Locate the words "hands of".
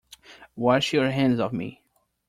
1.11-1.53